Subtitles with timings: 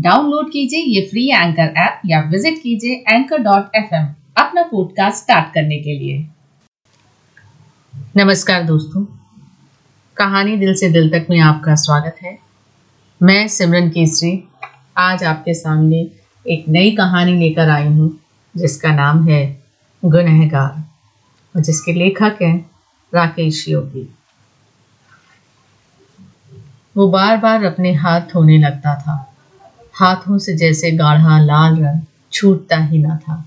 [0.00, 3.94] Download कीजिए ये free anchor app या विज़िट कीजिए एंकर डॉट एफ़
[4.40, 6.26] अपना पॉडकास्ट स्टार्ट करने के लिए।
[8.16, 9.04] नमस्कार दोस्तों।
[10.16, 12.38] कहानी दिल से दिल तक में आपका स्वागत है।
[13.22, 14.48] मैं सिमरन केसरी।
[14.96, 16.10] आज आपके सामने
[16.48, 18.20] एक नई कहानी लेकर आई हूँ,
[18.56, 19.64] जिसका नाम है
[20.04, 20.84] गुनहगार
[21.56, 22.70] और जिसके लेखक हैं
[23.14, 24.14] राकेश योगी।
[26.96, 29.26] वो बार बार अपने हाथ धोने लगता था।
[30.00, 33.44] हाथों से जैसे गाढ़ा लाल रंग छूटता ही ना था।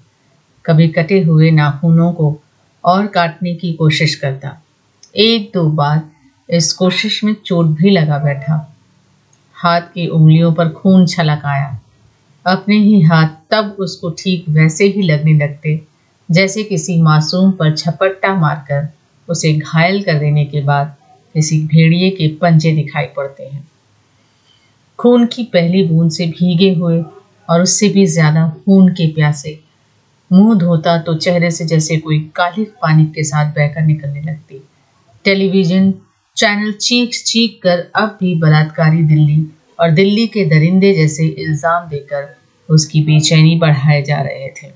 [0.66, 2.36] कभी कटे हुए नाखूनों को
[2.84, 4.62] और काटने की कोशिश करता।
[5.16, 6.02] एक दो बार
[6.50, 8.76] इस कोशिश में चोट भी लगा बैठा।
[9.56, 11.80] हाथ की उंगलियों पर खून छलक आया।
[12.46, 15.82] अपने ही हाथ तब उसको ठीक वैसे ही लगने लगते,
[16.32, 18.88] जैसे किसी मासूम पर छपट्टा मारकर
[19.30, 20.96] उसे घायल कर देने के बाद
[21.34, 23.68] किसी भेड़िए के पंजे दिखाई पड़ते हैं।
[25.04, 27.02] खून की पहली बूंद से भीगे हुए
[27.50, 29.60] और उससे भी ज़्यादा खून के प्यासे।
[30.32, 34.62] मुँह धोता तो चेहरे से जैसे कोई काले पानी के साथ बहकर निकलने लगती।
[35.26, 35.94] टेलीविज़न
[36.38, 39.46] चैनल चीख चीख कर अब भी बलात्कारी दिल्ली
[39.80, 42.36] और दिल्ली के दरिंदे जैसे इल्ज़ाम देकर
[42.70, 44.72] उसकी बेचैनी बढ़ाए जा रहे थे।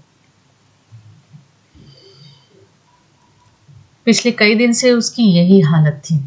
[4.06, 6.17] पिछले कई दिन से उसकी यही हालत थी।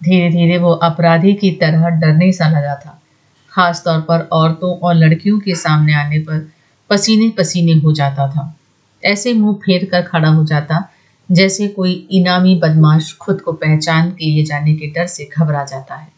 [0.00, 3.00] धीरे धीरे वो अपराधी की तरह डरने सा लगा था।
[3.54, 6.48] खास तौर पर औरतों और लड़कियों के सामने आने पर
[6.90, 8.54] पसीने पसीने हो जाता था।
[9.02, 10.88] ऐसे मुँह फेर कर खड़ा हो जाता,
[11.28, 15.94] जैसे कोई इनामी बदमाश खुद को पहचान के लिए जाने के डर से घबरा जाता
[15.94, 16.08] है।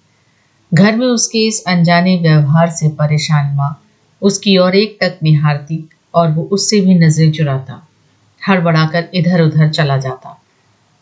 [0.72, 3.82] घर में उसके इस अनजाने व्यवहार से परेशान माँ,
[4.22, 7.82] उसकी और एक तक निहारती और वो उससे भी नज़रें चुराता,
[8.42, 10.38] हड़बड़ाकर इधर उधर चला जाता।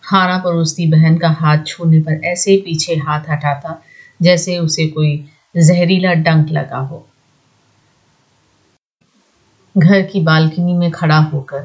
[0.04, 3.80] खाना परोसती बहन का हाथ छूने पर ऐसे पीछे हाथ हटाता,
[4.20, 5.24] जैसे उसे कोई
[5.56, 7.06] जहरीला डंक लगा हो।
[9.78, 11.60] घर की बालकनी में खड़ा होकर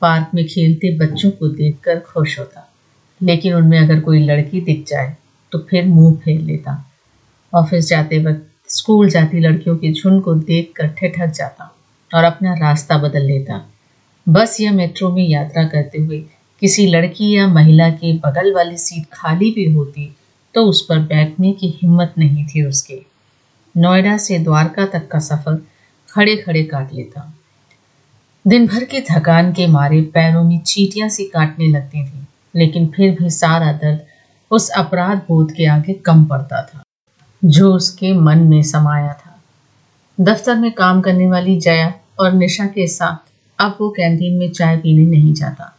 [0.00, 2.68] पार्क में खेलते बच्चों को देखकर खुश होता।
[3.22, 5.16] लेकिन उनमें अगर कोई लड़की दिख जाए
[5.52, 6.90] तो फिर मुँह फेर लेता।
[7.54, 11.76] ऑफ़िस जाते वक्त, स्कूल जाती लड़कियों के झुंड को देख कर ठिठक जाता
[12.14, 13.68] और अपना रास्ता बदल लेता।
[14.28, 16.24] बस या मेट्रो में यात्रा करते हुए
[16.60, 20.16] किसी लड़की या महिला के बगल वाली सीट खाली भी होती
[20.54, 23.11] तो उस पर बैठने की हिम्मत नहीं थी उसके।
[23.74, 25.54] नोएडा से द्वारका तक का सफ़र
[26.08, 27.32] खड़े खड़े काट लेता।
[28.44, 33.14] दिन भर की थकान के मारे पैरों में चीटियाँ सी काटने लगती थी, लेकिन फिर
[33.14, 34.00] भी सारा दर्द
[34.50, 36.82] उस अपराध बोध के आगे कम पड़ता था,
[37.42, 39.38] जो उसके मन में समाया था।
[40.18, 44.76] दफ्तर में काम करने वाली जया और निशा के साथ अब वो कैंटीन में चाय
[44.76, 45.72] पीने नहीं जाता।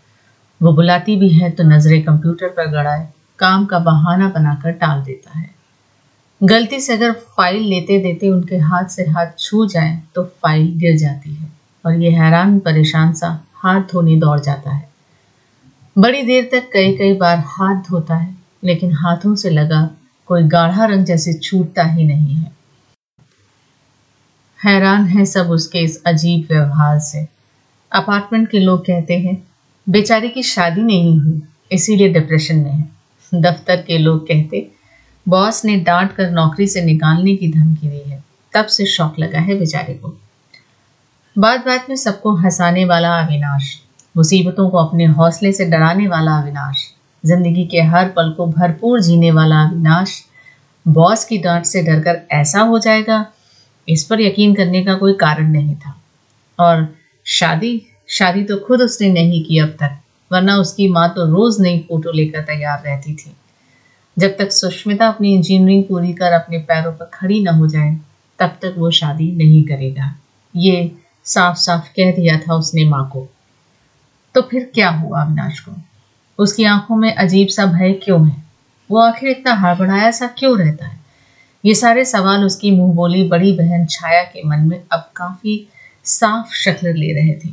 [0.62, 3.08] वो बुलाती भी है तो नज़रें कंप्यूटर पर गड़ाए
[3.40, 5.53] काम का बहाना बनाकर टाल देता है।
[6.44, 10.98] गलती से अगर फ़ाइल लेते देते उनके हाथ से हाथ छू जाए तो फ़ाइल गिर
[10.98, 11.52] जाती है
[11.86, 14.90] और ये हैरान, परेशान सा हाथ धोने दौड़ जाता है।
[15.96, 19.90] बड़ी देर तक कई कई बार हाथ धोता है, लेकिन हाथों से लगा
[20.30, 22.52] कोई गाढ़ा रंग जैसे छूटता ही नहीं है।
[24.60, 27.28] हैरान है सब उसके इस अजीब व्यवहार से।
[27.92, 29.42] अपार्टमेंट के लोग कहते हैं,
[29.88, 34.70] बेचारे की शादी नहीं हुई, इसीलिए डिप्रेशन में है। दफ्तर के लोग कहते
[35.26, 38.24] बॉस ने डांट कर नौकरी से निकालने की धमकी दी है।
[38.54, 40.14] तब से शौक लगा है बेचारे को।
[41.36, 43.80] बात बात में सबको हंसाने वाला अविनाश,
[44.16, 46.86] मुसीबतों को अपने हौसले से डराने वाला अविनाश,
[47.24, 50.24] ज़िंदगी के हर पल को भरपूर जीने वाला अविनाश,
[50.86, 53.26] बॉस की डांट से डरकर ऐसा हो जाएगा,
[53.88, 55.96] इस पर यकीन करने का कोई कारण नहीं था।
[56.60, 56.88] और
[57.26, 59.98] शादी शादी तो खुद उसने नहीं की अब तक,
[60.32, 63.36] वरना उसकी माँ तो रोज नई फ़ोटो लेकर तैयार रहती थी।
[64.20, 67.98] जब तक सुष्मिता अपनी इंजीनियरिंग पूरी कर अपने पैरों पर खड़ी न हो जाए,
[68.40, 70.16] तब तक वो शादी नहीं करेगा।
[70.56, 70.92] ये
[71.24, 73.28] साफ़ साफ़ कह दिया था उसने माँ को।
[74.36, 75.72] तो फिर क्या हुआ अविनाश को?
[76.40, 78.44] उसकी आँखों में अजीब सा भय क्यों है?
[78.92, 81.00] वो आखिर इतना हड़बड़ाया सा क्यों रहता है?
[81.66, 85.68] ये सारे सवाल उसकी मुँह बोली बड़ी बहन छाया के मन में अब काफ़ी
[86.04, 87.50] साफ़ शक्ल ले रहे थे।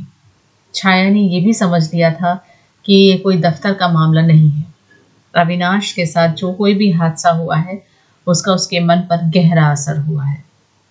[0.75, 2.47] छाया ने यह भी समझ लिया था
[2.85, 4.70] कि ये कोई दफ्तर का मामला नहीं है।
[5.35, 7.87] अविनाश के साथ जो कोई भी हादसा हुआ है,
[8.27, 10.44] उसका उसके मन पर गहरा असर हुआ है।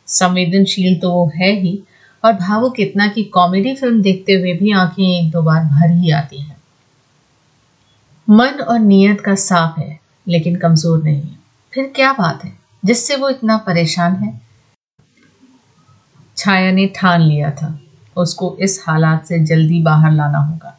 [0.07, 1.83] संवेदनशील तो वो है ही,
[2.25, 6.11] और भावुक इतना कि कॉमेडी फ़िल्म देखते हुए भी आँखें एक दो बार भर ही
[6.11, 6.57] आती हैं।
[8.29, 11.39] मन और नीयत का साफ़ है, लेकिन कमज़ोर नहीं है।
[11.73, 12.53] फिर क्या बात है?
[12.85, 14.41] जिससे वो इतना परेशान है?
[16.37, 17.79] छाया ने ठान लिया था,
[18.17, 20.78] उसको इस हालात से जल्दी बाहर लाना होगा।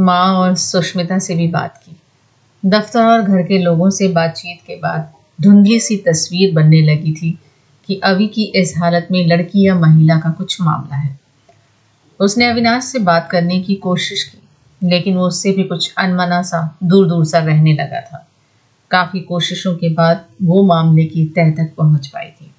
[0.00, 1.96] माँ और सुष्मिता से भी बात की।
[2.66, 5.12] दफ्तर और घर के लोगों से बातचीत के बाद
[5.42, 7.38] धुंधली सी तस्वीर बनने लगी थी
[7.86, 11.20] कि अभी की इस हालत में लड़की या महिला का कुछ मामला है।
[12.20, 14.38] उसने अविनाश से बात करने की कोशिश की,
[14.88, 18.28] लेकिन वो उससे भी कुछ अनमना सा दूर दूर सा रहने लगा था।
[18.90, 22.54] काफ़ी कोशिशों के बाद वो मामले की तह तक पहुँच पाई थी।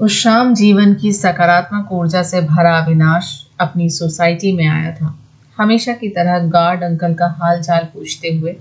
[0.00, 5.18] उस शाम जीवन की सकारात्मक ऊर्जा से भरा अविनाश अपनी सोसाइटी में आया था।
[5.58, 8.56] हमेशा की तरह गार्ड अंकल का हाल चाल पूछते हुए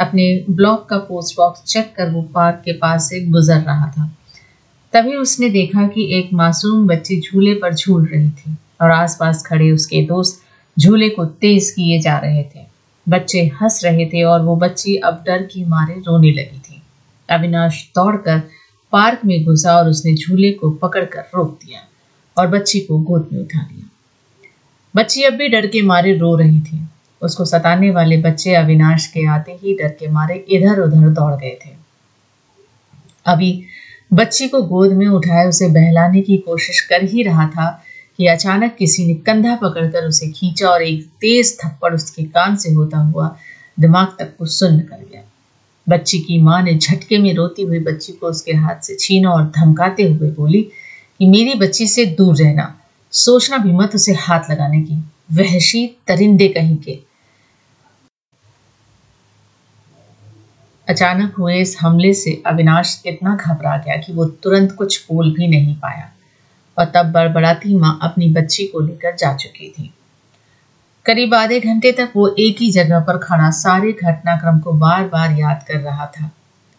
[0.00, 4.10] अपने ब्लॉक का पोस्ट बॉक्स चेक कर वो पार्क के पास से गुजर रहा था।
[4.92, 9.70] तभी उसने देखा कि एक मासूम बच्ची झूले पर झूल रही थी और आसपास खड़े
[9.70, 10.42] उसके दोस्त
[10.80, 12.66] झूले को तेज किए जा रहे थे।
[13.08, 16.82] बच्चे हंस रहे थे और वो बच्ची अब डर की मारे रोने लगी थी।
[17.28, 18.42] अविनाश दौड़कर
[18.92, 21.80] पार्क में घुसा और उसने झूले को पकड़कर रोक दिया
[22.36, 23.88] और बच्ची को गोद में उठा लिया।
[24.96, 26.88] बच्ची अब भी डर के मारे रो रही थी।
[27.22, 31.58] उसको सताने वाले बच्चे अविनाश के आते ही डर के मारे इधर उधर दौड़ गए
[31.66, 31.70] थे।
[33.26, 33.64] अभी
[34.12, 37.84] बच्ची को गोद में उठाए उसे बहलाने की कोशिश कर ही रहा था
[38.16, 42.72] कि अचानक किसी ने कंधा पकड़कर उसे खींचा और एक तेज थप्पड़ उसके कान से
[42.72, 43.36] होता हुआ
[43.80, 45.22] दिमाग तक को सुन्न कर गया।
[45.88, 49.44] बच्ची की माँ ने झटके में रोती हुई बच्ची को उसके हाथ से छीना और
[49.44, 50.62] धमकाते हुए बोली
[51.18, 52.80] कि मेरी बच्ची से दूर रहना।
[53.14, 54.94] सोचना भी मत उसे हाथ लगाने की।
[55.32, 56.98] वहशी तरिंदे कहीं के।
[60.88, 65.48] अचानक हुए इस हमले से अविनाश इतना घबरा गया कि वो तुरंत कुछ बोल भी
[65.48, 66.10] नहीं पाया
[66.78, 69.94] और तब बड़बड़ाती माँ अपनी बच्ची को लेकर जा चुकी थी।
[71.06, 75.32] करीब आधे घंटे तक वो एक ही जगह पर खड़ा सारे घटनाक्रम को बार बार
[75.32, 76.30] याद कर रहा था।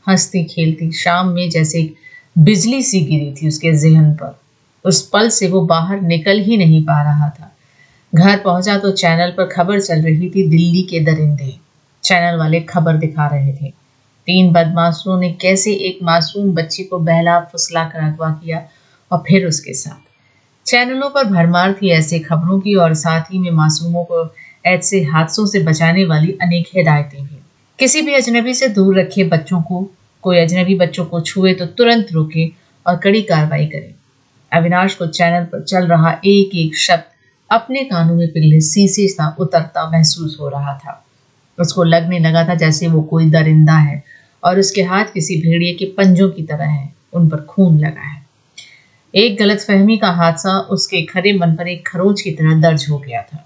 [0.07, 1.93] हंसती खेलती शाम में जैसे
[2.37, 4.44] बिजली सी गिरी थी उसके जहन पर।
[4.85, 7.51] उस पल से वो बाहर निकल ही नहीं पा रहा था।
[8.15, 11.55] घर पहुँचा तो चैनल पर खबर चल रही थी दिल्ली के दरिंदे।
[12.03, 13.69] चैनल वाले खबर दिखा रहे थे।
[14.27, 18.67] तीन बदमाशों ने कैसे एक मासूम बच्ची को बहला, फुसला कर अगवा किया
[19.11, 20.11] और फिर उसके साथ।
[20.65, 24.33] चैनलों पर भरमार थी ऐसे खबरों की और साथ ही में मासूमों को
[24.65, 27.37] ऐसे हादसों से बचाने वाली अनेक हिदायतें भी।
[27.79, 29.91] किसी भी अजनबी से दूर रखे बच्चों को।
[30.21, 32.51] कोई अजनबी बच्चों को छुए तो तुरंत रोके
[32.87, 33.95] और कड़ी कार्रवाई करे।
[34.51, 37.03] अविनाश को चैनल पर चल रहा एक एक शब्द
[37.49, 41.01] अपने कानों में पिघले सीसे सा उतरता महसूस हो रहा था।
[41.57, 44.03] उसको लगने लगा था जैसे वो कोई दरिंदा है
[44.43, 48.23] और उसके हाथ किसी भेड़िए के पंजों की तरह है, उन पर खून लगा है।
[49.13, 52.97] एक गलत फहमी का हादसा उसके खरे मन पर एक खरोच की तरह दर्ज हो
[52.97, 53.45] गया था।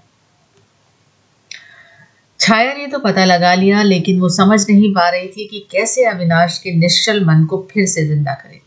[2.40, 6.04] छाया ने तो पता लगा लिया, लेकिन वो समझ नहीं पा रही थी कि कैसे
[6.04, 8.60] अविनाश के निश्चल मन को फिर से ज़िंदा करे।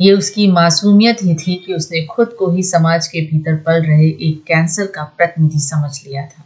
[0.00, 4.08] ये उसकी मासूमियत ही थी कि उसने खुद को ही समाज के भीतर पल रहे
[4.08, 6.44] एक कैंसर का प्रतिनिधि समझ लिया था।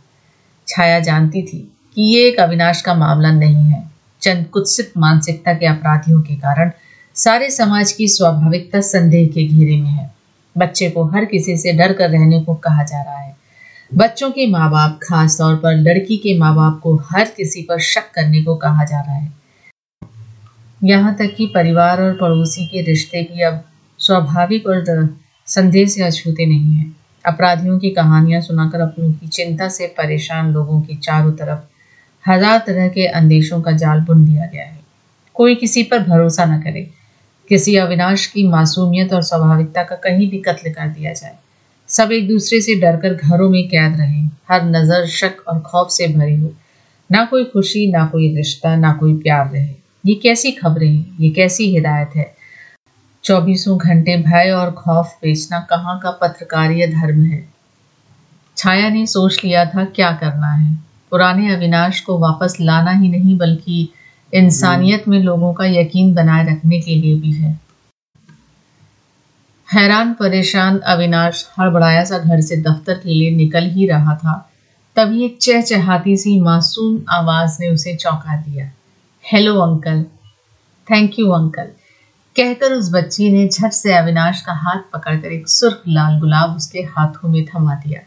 [0.69, 1.58] छाया जानती थी
[1.94, 3.91] कि ये एक अविनाश का मामला नहीं है।
[4.23, 6.70] चंद कुत्सित मानसिकता के अपराधियों के कारण
[7.14, 10.11] सारे समाज की स्वाभाविकता संदेह के घेरे में है।
[10.58, 13.37] बच्चे को हर किसी से डर कर रहने को कहा जा रहा है।
[13.94, 17.80] बच्चों के माँ बाप खास तौर पर लड़की के माँ बाप को हर किसी पर
[17.80, 19.39] शक करने को कहा जा रहा है।
[20.81, 23.63] यहाँ तक कि परिवार और पड़ोसी के रिश्ते भी अब
[24.01, 25.09] स्वाभाविक और
[25.49, 26.95] संदेह से अछूते नहीं हैं।
[27.25, 32.89] अपराधियों की कहानियाँ सुनाकर अपनों की चिंता से परेशान लोगों की चारों तरफ़ हज़ार तरह
[32.89, 34.79] के अंदेशों का जाल बुन दिया गया है।
[35.35, 36.89] कोई किसी पर भरोसा न करे।
[37.51, 41.37] किसी अविनाश की मासूमियत और स्वाभाविकता का कहीं भी कत्ल कर दिया जाए।
[41.89, 46.09] सब एक दूसरे से डरकर घरों में कैद रहे। हर नज़र शक और खौफ से
[46.09, 46.53] भरी हो।
[47.11, 49.75] ना कोई खुशी, ना कोई रिश्ता, ना कोई प्यार रहे।
[50.07, 52.35] ये कैसी खबरें हैं ये कैसी हिदायत है?
[53.25, 57.49] चौबीसों घंटे भय और खौफ बेचना कहाँ का पत्रकारीय धर्म है?
[58.57, 60.75] छाया ने सोच लिया था क्या करना है।
[61.11, 63.92] पुराने अविनाश को वापस लाना ही नहीं, बल्कि
[64.35, 67.61] इंसानियत में लोगों का यकीन बनाए रखने के लिए भी है।
[69.73, 74.50] हैरान, परेशान अविनाश हड़बड़ाया सा घर से दफ्तर के लिए निकल ही रहा था।
[74.97, 78.71] तभी एक चहचहाती सी मासूम आवाज़ ने उसे चौंका दिया।
[79.25, 80.03] Hello uncle
[80.91, 81.65] thank you uncle
[82.37, 86.79] कहकर उस बच्ची ने झट से अविनाश का हाथ पकड़कर एक सुर्ख लाल गुलाब उसके
[86.79, 88.00] हाथों में थमा दिया।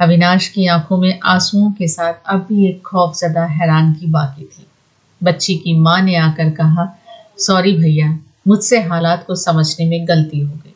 [0.00, 4.44] अविनाश की आँखों में आंसुओं के साथ अब भी एक खौफ खौफजदा हैरान की बाकी
[4.44, 4.66] थी।
[5.22, 6.98] बच्ची की माँ ने आकर कहा
[7.38, 8.18] सॉरी भैया,
[8.48, 10.74] मुझसे हालात को समझने में गलती हो गई।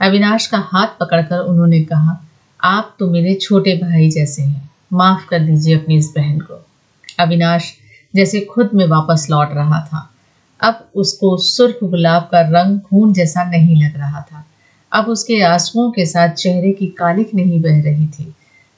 [0.00, 2.26] अविनाश का हाथ पकड़कर उन्होंने कहा,
[2.64, 6.66] आप तो मेरे छोटे भाई जैसे हैं, माफ़ कर दीजिए अपनी इस बहन को।
[7.18, 7.74] अविनाश
[8.16, 10.10] जैसे खुद में वापस लौट रहा था।
[10.60, 14.44] अब उसको सुर्ख गुलाब का रंग खून जैसा नहीं लग रहा था।
[14.92, 18.34] अब उसके आंसुओं के साथ चेहरे की कालिक नहीं बह रही थी।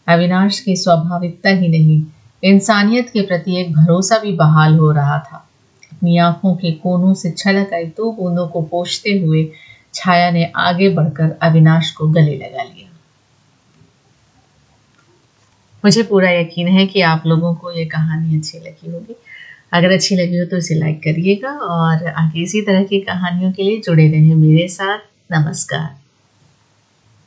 [0.07, 2.03] अविनाश की स्वाभाविकता ही नहीं,
[2.43, 5.45] इंसानियत के प्रति एक भरोसा भी बहाल हो रहा था।
[5.93, 9.49] अपनी आँखों के कोनों से छलक आई दो बूंदों को पोषते हुए
[9.95, 12.87] छाया ने आगे बढ़कर अविनाश को गले लगा लिया।
[15.85, 19.17] मुझे पूरा यकीन है कि आप लोगों को ये कहानी अच्छी लगी होगी।
[19.73, 23.63] अगर अच्छी लगी हो तो इसे लाइक करिएगा और आगे इसी तरह की कहानियों के
[23.63, 24.99] लिए जुड़े रहें मेरे साथ।
[25.33, 26.08] नमस्कार।